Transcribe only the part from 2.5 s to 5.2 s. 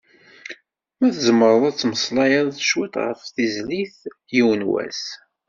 cwiṭ ɣef tezlit "Yiwen wass".